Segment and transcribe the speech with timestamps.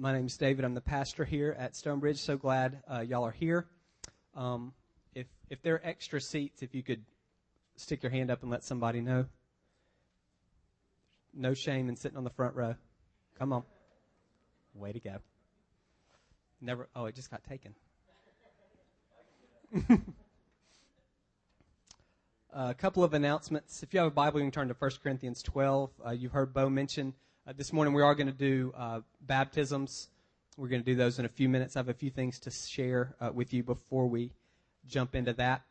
[0.00, 0.64] My name is David.
[0.64, 2.16] I'm the pastor here at Stonebridge.
[2.16, 3.66] So glad uh, y'all are here.
[4.34, 4.72] Um,
[5.14, 7.04] if if there are extra seats, if you could
[7.76, 9.26] stick your hand up and let somebody know.
[11.34, 12.76] No shame in sitting on the front row.
[13.38, 13.62] Come on.
[14.72, 15.16] Way to go.
[16.62, 16.88] Never.
[16.96, 17.74] Oh, it just got taken.
[22.54, 23.82] a couple of announcements.
[23.82, 25.90] If you have a Bible, you can turn to 1 Corinthians 12.
[26.06, 27.12] Uh, you've heard Bo mention
[27.46, 30.08] uh, this morning we are going to do uh, baptisms.
[30.56, 31.76] We're going to do those in a few minutes.
[31.76, 34.32] I have a few things to share uh, with you before we
[34.86, 35.62] jump into that.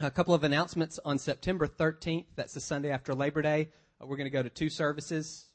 [0.00, 2.26] A couple of announcements on September 13th.
[2.36, 3.70] That's the Sunday after Labor Day.
[4.00, 5.46] Uh, we're going to go to two services,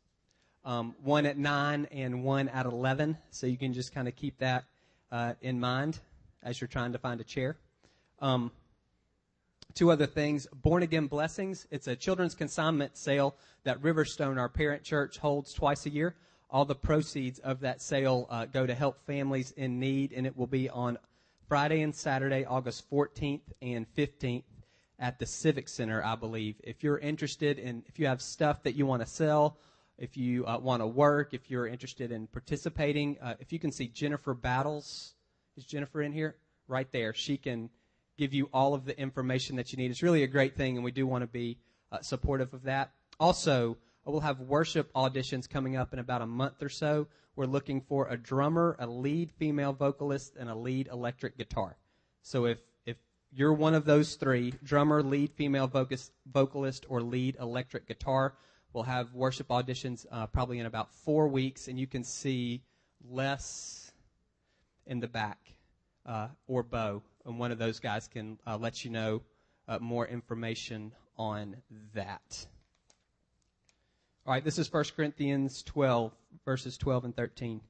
[0.65, 3.17] um, one at 9 and one at 11.
[3.31, 4.65] So you can just kind of keep that
[5.11, 5.99] uh, in mind
[6.43, 7.57] as you're trying to find a chair.
[8.19, 8.51] Um,
[9.79, 10.45] two other things.
[10.51, 11.65] Born Again Blessings.
[11.71, 16.15] It's a children's consignment sale that Riverstone, our parent church, holds twice a year.
[16.49, 20.35] All the proceeds of that sale uh, go to help families in need, and it
[20.35, 20.97] will be on
[21.47, 24.43] Friday and Saturday, August 14th and 15th
[24.99, 26.55] at the Civic Center, I believe.
[26.61, 29.59] If you're interested in, if you have stuff that you want to sell,
[29.97, 33.71] if you uh, want to work, if you're interested in participating, uh, if you can
[33.71, 35.13] see Jennifer Battles,
[35.55, 36.35] is Jennifer in here?
[36.67, 37.13] Right there.
[37.13, 37.69] She can
[38.19, 39.89] give you all of the information that you need.
[39.89, 41.57] It's really a great thing, and we do want to be
[41.91, 42.91] uh, supportive of that.
[43.17, 47.07] Also, we'll have worship auditions coming up in about a month or so.
[47.37, 51.77] We're looking for a drummer, a lead female vocalist, and a lead electric guitar.
[52.21, 52.97] So if if
[53.31, 58.33] you're one of those three, drummer, lead female vocus, vocalist, or lead electric guitar,
[58.73, 62.61] we'll have worship auditions uh, probably in about four weeks, and you can see
[63.09, 63.91] Les
[64.85, 65.39] in the back
[66.05, 69.21] uh, or Bo and one of those guys can uh, let you know
[69.67, 71.55] uh, more information on
[71.93, 72.45] that.
[74.25, 76.11] All right, this is 1 Corinthians 12,
[76.43, 77.61] verses 12 and 13.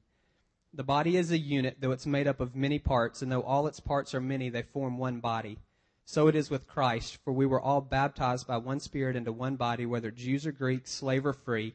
[0.72, 3.66] The body is a unit, though it's made up of many parts, and though all
[3.66, 5.58] its parts are many, they form one body.
[6.04, 9.56] So it is with Christ, for we were all baptized by one Spirit into one
[9.56, 11.74] body, whether Jews or Greeks, slave or free,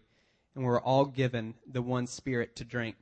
[0.56, 2.95] and we were all given the one Spirit to drink.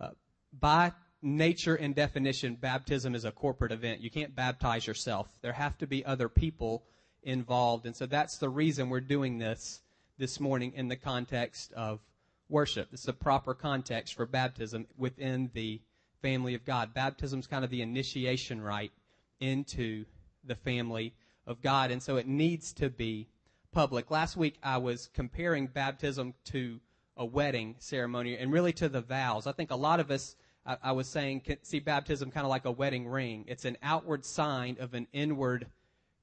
[0.00, 0.10] Uh,
[0.58, 0.92] by
[1.26, 4.00] nature and definition, baptism is a corporate event.
[4.00, 5.28] You can't baptize yourself.
[5.42, 6.84] There have to be other people
[7.22, 7.84] involved.
[7.84, 9.80] And so that's the reason we're doing this
[10.18, 12.00] this morning in the context of
[12.48, 12.90] worship.
[12.90, 15.80] This is a proper context for baptism within the
[16.22, 16.94] family of God.
[16.94, 18.92] Baptism is kind of the initiation rite
[19.40, 20.04] into
[20.44, 21.12] the family
[21.46, 21.90] of God.
[21.90, 23.26] And so it needs to be
[23.72, 24.10] public.
[24.10, 26.80] Last week I was comparing baptism to
[27.16, 29.46] a wedding ceremony and really to the vows.
[29.46, 30.36] I think a lot of us
[30.66, 33.44] I, I was saying, see baptism kind of like a wedding ring.
[33.46, 35.66] It's an outward sign of an inward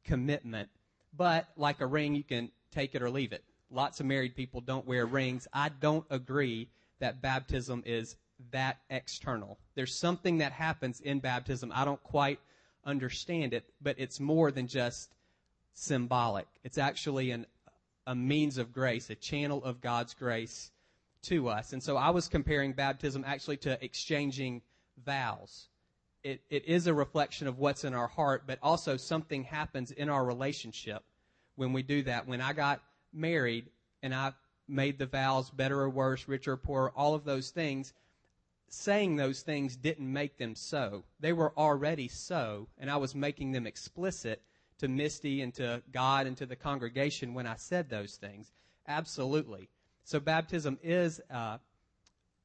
[0.04, 0.70] commitment.
[1.16, 3.44] But like a ring, you can take it or leave it.
[3.72, 5.48] Lots of married people don't wear rings.
[5.54, 8.16] I don't agree that baptism is
[8.52, 9.58] that external.
[9.76, 11.72] There's something that happens in baptism.
[11.74, 12.40] I don't quite
[12.86, 15.14] understand it, but it's more than just
[15.74, 16.48] symbolic.
[16.64, 17.46] It's actually an,
[18.06, 20.72] a means of grace, a channel of God's grace
[21.24, 21.74] to us.
[21.74, 24.62] And so I was comparing baptism actually to exchanging
[25.06, 25.68] vows.
[26.24, 30.10] It, it is a reflection of what's in our heart, but also something happens in
[30.10, 31.04] our relationship
[31.56, 32.28] when we do that.
[32.28, 33.70] When I got married
[34.02, 34.34] and I
[34.68, 37.94] made the vows better or worse, richer or poorer, all of those things,
[38.70, 41.04] saying those things didn't make them so.
[41.20, 44.42] They were already so, and I was making them explicit
[44.80, 48.52] to Misty and to God and to the congregation when I said those things.
[48.88, 49.70] Absolutely.
[50.04, 51.58] So baptism is uh,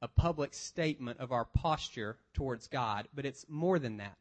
[0.01, 4.17] a public statement of our posture towards God, but it's more than that.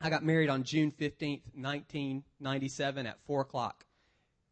[0.00, 3.86] I got married on June 15th, 1997 at 4 o'clock.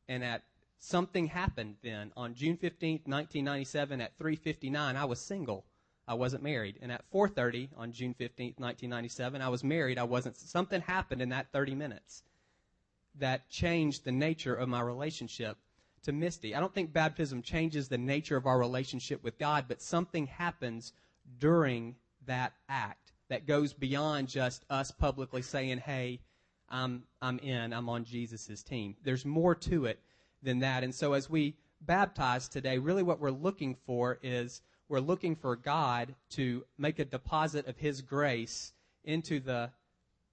[0.09, 0.43] And at
[0.79, 2.13] something happened then.
[2.17, 5.65] On June 15th, 1997 at 3.59, I was single.
[6.09, 6.79] I wasn't married.
[6.83, 9.99] And at 4.30 on June 15th, 1997, I was married.
[9.99, 10.37] I wasn't.
[10.37, 12.23] Something happened in that 30 minutes
[13.19, 15.59] that changed the nature of my relationship
[16.03, 16.55] to Misty.
[16.55, 20.93] I don't think baptism changes the nature of our relationship with God, but something happens
[21.39, 21.97] during
[22.27, 26.21] that act that goes beyond just us publicly saying, hey,
[26.69, 28.97] I'm, I'm in, I'm on Jesus' team.
[29.05, 30.01] There's more to it
[30.43, 30.83] than that.
[30.85, 35.57] And so as we baptize today, really what we're looking for is we're looking for
[35.57, 38.73] God to make a deposit of His grace
[39.05, 39.71] into the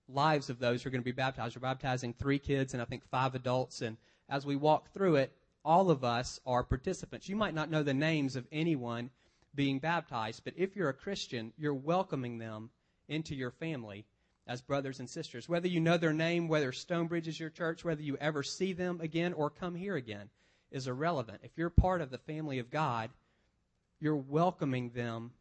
[0.08, 1.56] lives of those who are going to be baptized.
[1.56, 3.82] We're baptizing three kids and I think five adults.
[3.82, 3.98] And
[4.28, 5.32] as we walk through it,
[5.64, 7.30] all of us are participants.
[7.30, 9.10] You might not know the names of anyone
[9.56, 12.70] being baptized, but if you're a Christian, you're welcoming them
[13.08, 14.06] into your family
[14.48, 15.50] as brothers and sisters.
[15.50, 19.00] Whether you know their name, whether Stonebridge is your church, whether you ever see them
[19.02, 20.30] again or come here again
[20.72, 21.42] is irrelevant.
[21.44, 23.10] If you're part of the family of God,
[24.00, 25.32] you're welcoming them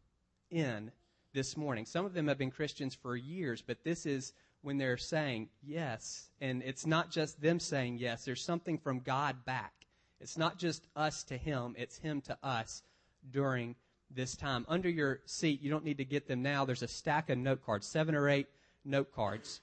[0.51, 0.91] in
[1.33, 1.85] this morning.
[1.85, 6.29] Some of them have been Christians for years, but this is when they're saying yes.
[6.41, 9.73] And it's not just them saying yes, there's something from God back.
[10.21, 12.83] It's not just us to Him, it's Him to us
[13.31, 13.75] during
[14.11, 14.65] this time.
[14.67, 16.65] Under your seat, you don't need to get them now.
[16.65, 18.47] There's a stack of note cards, seven or eight
[18.83, 19.61] note cards.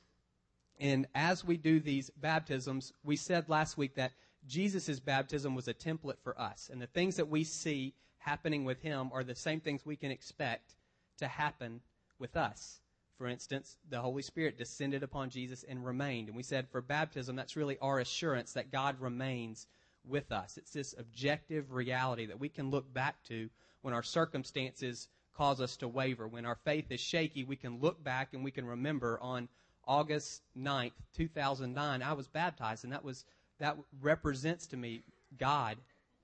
[0.79, 4.12] And as we do these baptisms, we said last week that
[4.47, 6.70] Jesus' baptism was a template for us.
[6.73, 10.11] And the things that we see happening with him are the same things we can
[10.11, 10.75] expect
[11.19, 11.81] to happen
[12.19, 12.81] with us.
[13.17, 16.29] For instance, the Holy Spirit descended upon Jesus and remained.
[16.29, 19.67] And we said for baptism, that's really our assurance that God remains
[20.06, 20.56] with us.
[20.56, 23.49] It's this objective reality that we can look back to
[23.82, 26.26] when our circumstances cause us to waver.
[26.26, 29.49] When our faith is shaky, we can look back and we can remember on
[29.87, 33.25] August 9th, 2009, I was baptized, and that was
[33.58, 35.03] that represents to me
[35.38, 35.79] God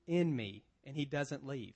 [0.06, 1.74] in me, and He doesn't leave.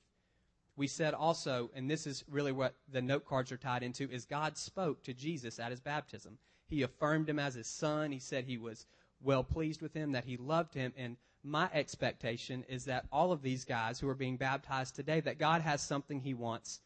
[0.77, 4.27] We said also, and this is really what the note cards are tied into, is
[4.27, 6.37] God spoke to Jesus at his baptism.
[6.69, 8.13] He affirmed him as his son.
[8.13, 8.85] He said he was
[9.23, 13.43] well pleased with him, that he loved him, and my expectation is that all of
[13.43, 16.81] these guys who are being baptized today, that God has something He wants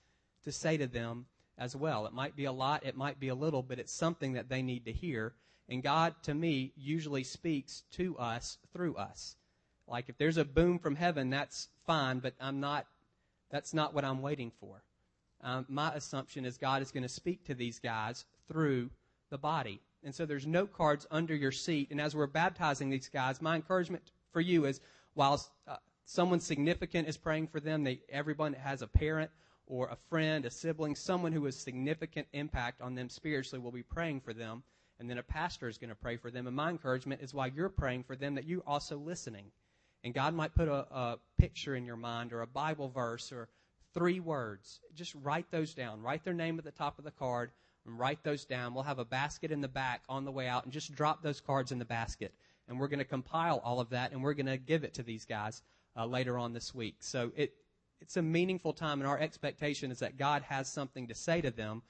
[0.44, 1.26] to say to them
[1.58, 2.06] as well.
[2.06, 4.62] It might be a lot, it might be a little, but it's something that they
[4.62, 5.34] need to hear.
[5.68, 9.36] And God, to me, usually speaks to us through us.
[9.86, 12.86] Like if there's a boom from heaven, that's fine, but I'm not,
[13.50, 14.82] that's not what I'm waiting for.
[15.42, 18.90] Um, my assumption is God is going to speak to these guys through
[19.30, 19.80] the body.
[20.02, 21.88] And so there's note cards under your seat.
[21.90, 24.02] And as we're baptizing these guys, my encouragement
[24.32, 24.80] for you is
[25.14, 29.30] while uh, someone significant is praying for them, they, everyone has a parent
[29.66, 33.82] or a friend, a sibling, someone who has significant impact on them spiritually will be
[33.82, 34.62] praying for them.
[34.98, 36.46] And then a pastor is going to pray for them.
[36.46, 39.46] And my encouragement is while you're praying for them, that you're also listening.
[40.02, 43.48] And God might put a, a picture in your mind or a Bible verse or
[43.94, 44.80] three words.
[44.94, 46.02] Just write those down.
[46.02, 47.50] Write their name at the top of the card
[47.86, 48.74] and write those down.
[48.74, 51.40] We'll have a basket in the back on the way out and just drop those
[51.40, 52.34] cards in the basket
[52.70, 55.02] and we're going to compile all of that and we're going to give it to
[55.02, 55.62] these guys
[55.96, 56.96] uh, later on this week.
[57.00, 57.52] So it
[58.00, 61.50] it's a meaningful time, and our expectation is that God has something to say to
[61.50, 61.82] them,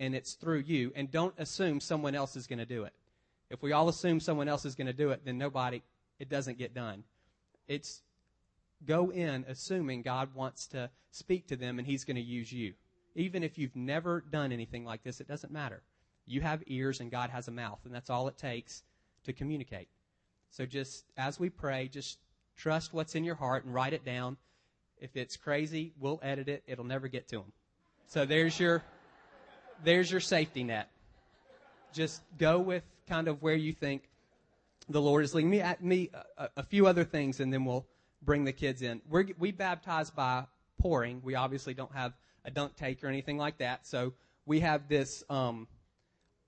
[0.00, 0.92] and it's through you.
[0.96, 2.94] And don't assume someone else is going to do it.
[3.50, 5.82] If we all assume someone else is going to do it, then nobody
[6.18, 7.04] it doesn't get done.
[7.66, 8.02] It's
[8.86, 12.74] go in assuming God wants to speak to them and He's going to use you.
[13.14, 15.82] Even if you've never done anything like this, it doesn't matter.
[16.26, 18.82] You have ears and God has a mouth, and that's all it takes
[19.24, 19.88] to communicate.
[20.50, 22.18] So just as we pray, just
[22.56, 24.36] trust what's in your heart and write it down.
[25.00, 26.62] If it's crazy, we'll edit it.
[26.66, 27.52] It'll never get to them.
[28.08, 28.82] So there's your
[29.84, 30.90] there's your safety net.
[31.92, 34.08] Just go with kind of where you think
[34.88, 35.60] the Lord is leading me.
[35.60, 37.86] At me a, a few other things, and then we'll
[38.22, 39.00] bring the kids in.
[39.08, 40.44] We're, we baptize by
[40.78, 41.20] pouring.
[41.22, 42.12] We obviously don't have
[42.44, 43.86] a dunk tank or anything like that.
[43.86, 44.14] So
[44.46, 45.68] we have this um,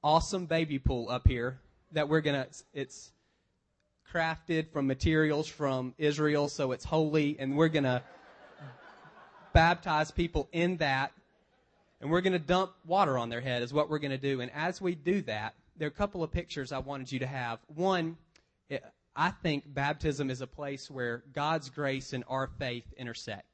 [0.03, 1.61] awesome baby pool up here
[1.93, 2.47] that we're gonna.
[2.73, 3.13] It's
[4.13, 8.03] crafted from materials from Israel, so it's holy, and we're going to
[9.53, 11.13] baptize people in that,
[12.01, 14.41] and we're going to dump water on their head, is what we're going to do.
[14.41, 17.27] And as we do that, there are a couple of pictures I wanted you to
[17.27, 17.59] have.
[17.75, 18.17] One,
[18.69, 18.85] it,
[19.17, 23.47] I think baptism is a place where God's grace and our faith intersect.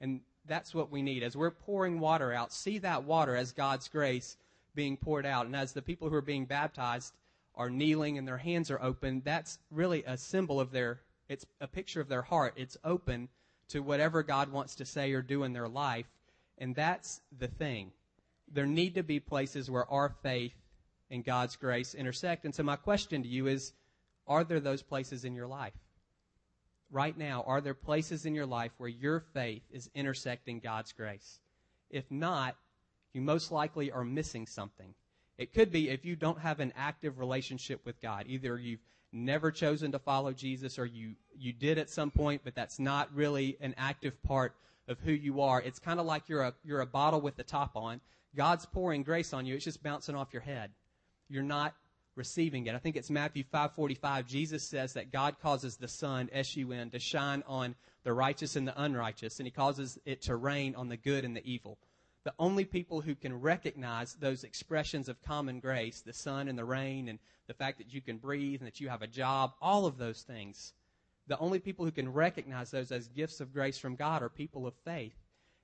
[0.00, 1.22] And that's what we need.
[1.22, 4.36] As we're pouring water out, see that water as God's grace
[4.74, 5.46] being poured out.
[5.46, 7.14] And as the people who are being baptized
[7.60, 11.68] are kneeling and their hands are open, that's really a symbol of their, it's a
[11.68, 12.54] picture of their heart.
[12.56, 13.28] It's open
[13.68, 16.06] to whatever God wants to say or do in their life.
[16.56, 17.92] And that's the thing.
[18.50, 20.54] There need to be places where our faith
[21.10, 22.46] and God's grace intersect.
[22.46, 23.74] And so my question to you is,
[24.26, 25.74] are there those places in your life?
[26.90, 31.40] Right now, are there places in your life where your faith is intersecting God's grace?
[31.90, 32.56] If not,
[33.12, 34.94] you most likely are missing something.
[35.40, 38.26] It could be if you don't have an active relationship with God.
[38.28, 42.54] Either you've never chosen to follow Jesus or you, you did at some point, but
[42.54, 44.54] that's not really an active part
[44.86, 45.62] of who you are.
[45.62, 48.02] It's kind of like you're a, you're a bottle with the top on.
[48.36, 49.54] God's pouring grace on you.
[49.54, 50.72] It's just bouncing off your head.
[51.30, 51.74] You're not
[52.16, 52.74] receiving it.
[52.74, 54.26] I think it's Matthew 5:45.
[54.26, 58.78] Jesus says that God causes the sun, S-U-N, to shine on the righteous and the
[58.82, 61.78] unrighteous, and he causes it to rain on the good and the evil
[62.30, 66.64] the only people who can recognize those expressions of common grace, the sun and the
[66.64, 67.18] rain, and
[67.48, 70.22] the fact that you can breathe and that you have a job, all of those
[70.22, 70.72] things,
[71.26, 74.64] the only people who can recognize those as gifts of grace from God are people
[74.64, 75.16] of faith.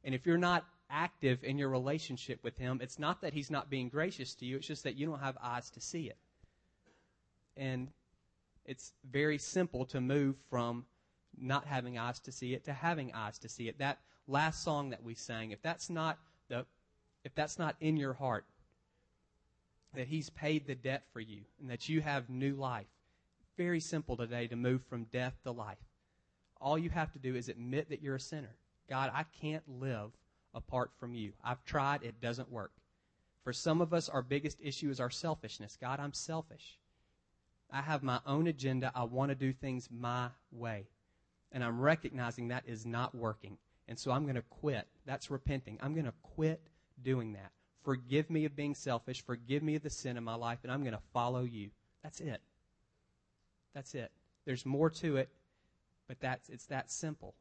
[0.03, 3.71] And if you're not active in your relationship with Him, it's not that He's not
[3.71, 6.19] being gracious to you, it's just that you don't have eyes to see it.
[7.57, 7.93] And
[8.65, 10.85] it's very simple to move from
[11.39, 13.79] not having eyes to see it to having eyes to see it.
[13.79, 16.19] That last song that we sang, if that's not
[16.51, 18.45] if that's not in your heart,
[19.95, 22.87] that He's paid the debt for you and that you have new life,
[23.57, 25.79] very simple today to move from death to life.
[26.61, 28.55] All you have to do is admit that you're a sinner.
[28.89, 30.11] God, I can't live
[30.55, 31.33] apart from you.
[31.43, 32.73] I've tried, it doesn't work.
[33.43, 35.77] For some of us, our biggest issue is our selfishness.
[35.81, 36.79] God, I'm selfish.
[37.71, 38.93] I have my own agenda.
[38.95, 40.87] I want to do things my way.
[41.53, 43.59] And I'm recognizing that is not working.
[43.89, 44.87] And so I'm going to quit.
[45.05, 45.79] That's repenting.
[45.83, 46.61] I'm going to quit
[47.03, 47.53] doing that.
[47.85, 49.25] Forgive me of being selfish.
[49.25, 51.71] Forgive me of the sin in my life, and I'm going to follow you.
[52.03, 52.41] That's it.
[53.75, 54.11] That's it.
[54.45, 55.29] There's more to it,
[56.09, 57.35] but that's it's that simple.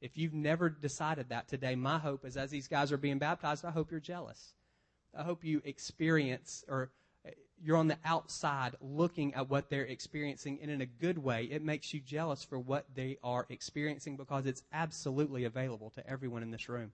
[0.00, 3.64] If you've never decided that today, my hope is as these guys are being baptized,
[3.64, 4.52] I hope you're jealous.
[5.16, 6.90] I hope you experience or
[7.62, 11.64] you're on the outside looking at what they're experiencing, and in a good way, it
[11.64, 16.50] makes you jealous for what they are experiencing because it's absolutely available to everyone in
[16.50, 16.92] this room.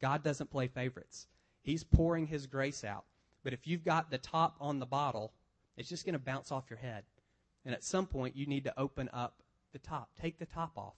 [0.00, 1.28] God doesn't play favorites.
[1.62, 3.04] He's pouring His grace out.
[3.44, 5.32] But if you've got the top on the bottle,
[5.76, 7.04] it's just going to bounce off your head.
[7.64, 9.42] And at some point, you need to open up
[9.72, 10.10] the top.
[10.20, 10.96] Take the top off.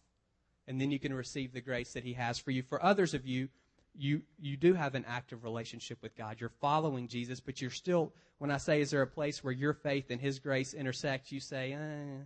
[0.66, 2.62] And then you can receive the grace that He has for you.
[2.62, 3.48] For others of you,
[3.96, 6.40] you you do have an active relationship with God.
[6.40, 8.12] You're following Jesus, but you're still.
[8.38, 11.30] When I say, is there a place where your faith and His grace intersect?
[11.30, 12.24] You say, eh,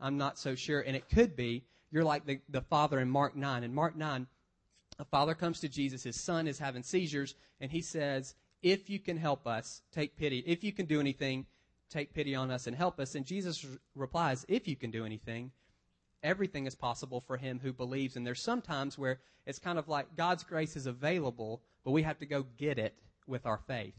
[0.00, 0.80] I'm not so sure.
[0.80, 3.62] And it could be you're like the the father in Mark nine.
[3.62, 4.26] In Mark nine,
[4.98, 6.02] a father comes to Jesus.
[6.02, 10.38] His son is having seizures, and he says, "If you can help us, take pity.
[10.46, 11.46] If you can do anything,
[11.88, 15.52] take pity on us and help us." And Jesus replies, "If you can do anything."
[16.26, 18.16] Everything is possible for him who believes.
[18.16, 22.02] And there's some times where it's kind of like God's grace is available, but we
[22.02, 22.94] have to go get it
[23.26, 23.94] with our faith.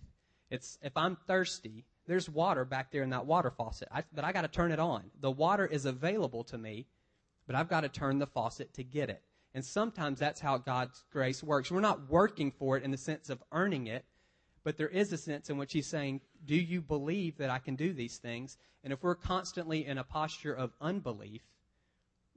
[0.50, 4.32] It's if I'm thirsty, there's water back there in that water faucet, I, but I
[4.32, 5.04] got to turn it on.
[5.20, 6.88] The water is available to me,
[7.48, 9.22] but I've got to turn the faucet to get it.
[9.54, 11.72] And sometimes that's how God's grace works.
[11.72, 14.06] We're not working for it in the sense of earning it,
[14.64, 17.76] but there is a sense in which He's saying, Do you believe that I can
[17.76, 18.58] do these things?
[18.84, 21.42] And if we're constantly in a posture of unbelief,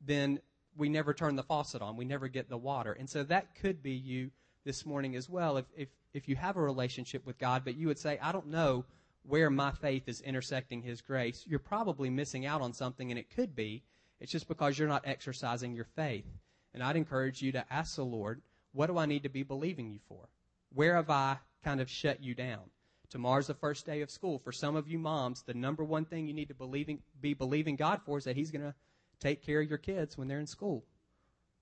[0.04, 0.40] then
[0.76, 1.96] we never turn the faucet on.
[1.96, 2.92] We never get the water.
[2.92, 4.30] And so that could be you
[4.64, 5.56] this morning as well.
[5.56, 8.48] If, if, if you have a relationship with God, but you would say, I don't
[8.48, 8.84] know
[9.22, 13.34] where my faith is intersecting His grace, you're probably missing out on something, and it
[13.34, 13.82] could be.
[14.20, 16.26] It's just because you're not exercising your faith.
[16.74, 18.42] And I'd encourage you to ask the Lord,
[18.72, 20.28] what do I need to be believing you for?
[20.72, 22.70] Where have I kind of shut you down?
[23.08, 24.38] Tomorrow's the first day of school.
[24.38, 27.74] For some of you moms, the number one thing you need to believing, be believing
[27.76, 28.74] God for is that He's going to
[29.20, 30.84] take care of your kids when they're in school.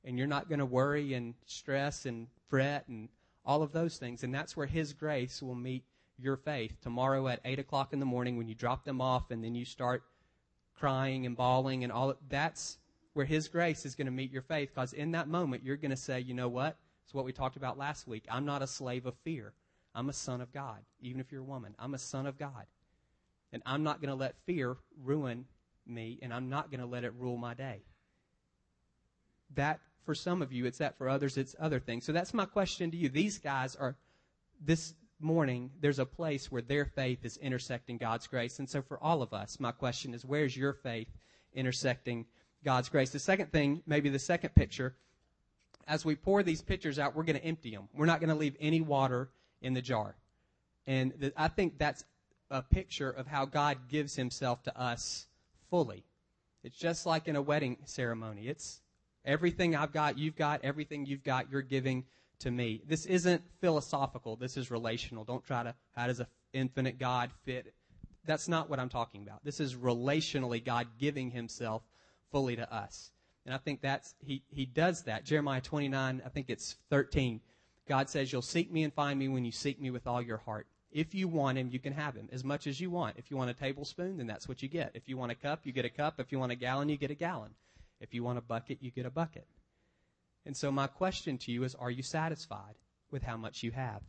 [0.04, 3.08] And you're not going to worry and stress and fret and
[3.44, 4.22] all of those things.
[4.22, 5.84] And that's where His grace will meet
[6.18, 6.76] your faith.
[6.80, 9.64] Tomorrow at 8 o'clock in the morning when you drop them off and then you
[9.64, 10.02] start
[10.78, 12.78] crying and bawling and all, that's
[13.12, 14.70] where His grace is going to meet your faith.
[14.74, 16.76] Because in that moment, you're going to say, you know what?
[17.04, 18.24] It's what we talked about last week.
[18.30, 19.52] I'm not a slave of fear.
[19.94, 20.78] I'm a son of God.
[21.00, 22.66] Even if you're a woman, I'm a son of God.
[23.52, 25.46] And I'm not going to let fear ruin
[25.88, 27.82] me, and I'm not going to let it rule my day.
[29.54, 30.98] That, for some of you, it's that.
[30.98, 32.04] For others, it's other things.
[32.04, 33.08] So that's my question to you.
[33.08, 33.96] These guys are,
[34.64, 38.58] this morning, there's a place where their faith is intersecting God's grace.
[38.58, 41.08] And so for all of us, my question is, where's your faith
[41.54, 42.26] intersecting
[42.64, 43.10] God's grace?
[43.10, 44.94] The second thing, maybe the second picture,
[45.86, 47.88] as we pour these pitchers out, we're going to empty them.
[47.94, 49.30] We're not going to leave any water
[49.62, 50.14] in the jar.
[50.86, 52.04] And th- I think that's
[52.50, 55.26] a picture of how God gives himself to us
[55.70, 56.04] fully.
[56.64, 58.48] It's just like in a wedding ceremony.
[58.48, 58.80] It's
[59.24, 62.04] everything I've got, you've got, everything you've got, you're giving
[62.40, 62.82] to me.
[62.86, 64.36] This isn't philosophical.
[64.36, 65.24] This is relational.
[65.24, 67.74] Don't try to, how does an infinite God fit?
[68.24, 69.44] That's not what I'm talking about.
[69.44, 71.82] This is relationally God giving himself
[72.30, 73.10] fully to us.
[73.46, 75.24] And I think that's, he, he does that.
[75.24, 77.40] Jeremiah 29, I think it's 13.
[77.88, 80.36] God says, You'll seek me and find me when you seek me with all your
[80.36, 80.66] heart.
[80.98, 83.18] If you want him, you can have him as much as you want.
[83.18, 84.90] If you want a tablespoon, then that's what you get.
[84.94, 86.18] If you want a cup, you get a cup.
[86.18, 87.54] If you want a gallon, you get a gallon.
[88.00, 89.46] If you want a bucket, you get a bucket.
[90.44, 92.74] And so my question to you is, are you satisfied
[93.12, 94.02] with how much you have?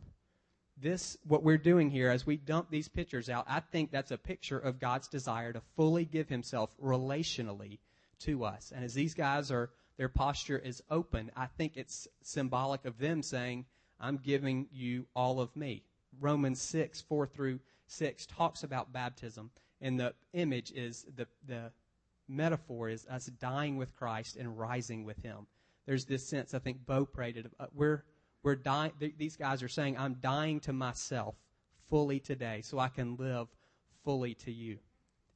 [0.82, 4.18] This, what we're doing here as we dump these pictures out, I think that's a
[4.18, 7.78] picture of God's desire to fully give himself relationally
[8.22, 8.72] to us.
[8.74, 13.22] And as these guys are, their posture is open, I think it's symbolic of them
[13.22, 13.66] saying,
[14.00, 15.84] I'm giving you all of me.
[16.20, 19.50] Romans 6, 4 through 6 talks about baptism.
[19.80, 21.72] And the image is the, the
[22.28, 25.46] metaphor is us dying with Christ and rising with Him.
[25.86, 27.46] There's this sense, I think Bo prayed it.
[27.58, 28.04] Uh, we're,
[28.42, 31.34] we're dying, th- these guys are saying, I'm dying to myself
[31.88, 33.48] fully today so I can live
[34.04, 34.78] fully to you.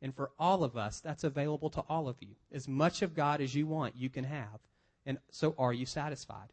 [0.02, 2.36] And for all of us, that's available to all of you.
[2.52, 4.60] As much of God as you want, you can have.
[5.06, 6.52] And so are you satisfied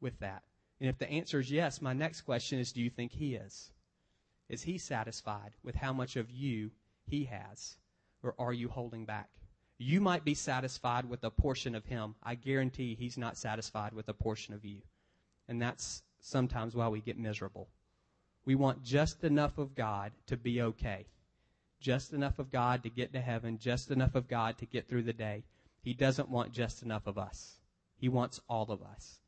[0.00, 0.42] with that?
[0.80, 3.72] And if the answer is yes, my next question is do you think He is?
[4.48, 6.70] Is He satisfied with how much of you
[7.06, 7.76] He has?
[8.22, 9.28] Or are you holding back?
[9.78, 12.14] You might be satisfied with a portion of Him.
[12.22, 14.80] I guarantee He's not satisfied with a portion of you.
[15.48, 17.68] And that's sometimes why we get miserable.
[18.44, 21.06] We want just enough of God to be okay.
[21.80, 25.04] Just enough of God to get to heaven, just enough of God to get through
[25.04, 25.44] the day.
[25.82, 27.56] He doesn't want just enough of us.
[27.96, 29.20] He wants all of us.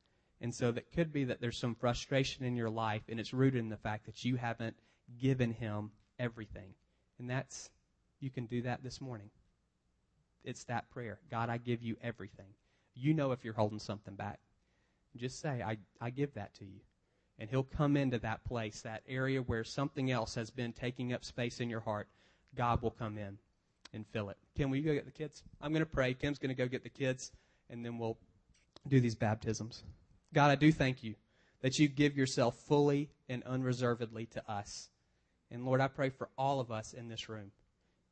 [0.43, 3.61] And so that could be that there's some frustration in your life, and it's rooted
[3.61, 4.77] in the fact that you haven't
[5.21, 6.75] given Him everything.
[7.21, 7.71] And that's,
[8.19, 9.31] you can do that this morning.
[10.45, 12.55] It's that prayer God, I give you everything.
[12.95, 14.41] You know if you're holding something back.
[15.17, 16.81] Just say, I, I give that to you.
[17.39, 21.25] And He'll come into that place, that area where something else has been taking up
[21.25, 22.09] space in your heart.
[22.57, 23.39] God will come in
[23.95, 24.39] and fill it.
[24.57, 25.45] Kim, will you go get the kids?
[25.61, 26.15] I'm going to pray.
[26.15, 27.31] Kim's going to go get the kids,
[27.71, 28.19] and then we'll
[28.89, 29.85] do these baptisms.
[30.35, 31.15] God, I do thank you
[31.61, 34.89] that you give yourself fully and unreservedly to us.
[35.51, 37.53] And Lord, I pray for all of us in this room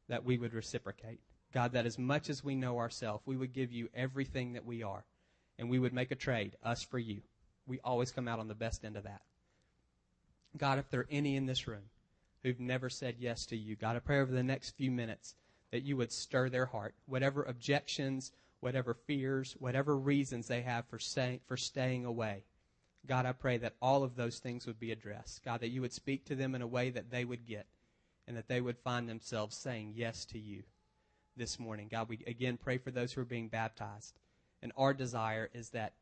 [0.09, 1.21] that we would reciprocate.
[1.53, 4.83] God, that as much as we know ourselves, we would give you everything that we
[4.83, 5.05] are,
[5.59, 7.23] and we would make a trade, us for you.
[7.67, 9.23] We always come out on the best end of that.
[10.57, 11.91] God, if there are any in this room
[12.43, 15.35] who've never said yes to you, God, I pray over the next few minutes
[15.71, 16.95] that you would stir their heart.
[17.07, 22.45] Whatever objections, whatever fears, whatever reasons they have for, say, for staying away,
[23.07, 25.43] God, I pray that all of those things would be addressed.
[25.45, 27.67] God, that you would speak to them in a way that they would get
[28.29, 30.63] and that they would find themselves saying yes to you
[31.37, 31.89] this morning.
[31.91, 34.15] God, we again pray for those who are being baptized.
[34.63, 35.95] And our desire is that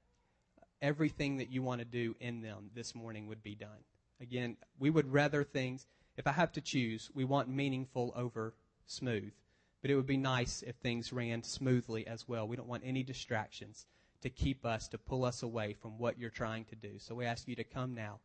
[0.82, 3.84] everything that you want to do in them this morning would be done.
[4.20, 5.86] Again, we would rather things,
[6.16, 8.54] if I have to choose, we want meaningful over
[8.86, 9.32] smooth.
[9.80, 12.48] But it would be nice if things ran smoothly as well.
[12.48, 13.86] We don't want any distractions
[14.22, 16.98] to keep us, to pull us away from what you're trying to do.
[16.98, 18.18] So we ask you to come now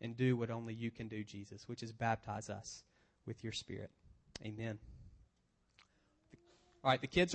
[0.00, 2.82] and do what only you can do, Jesus, which is baptize us
[3.26, 3.90] with your Spirit.
[4.44, 4.78] Amen.
[6.84, 7.26] All right, the kids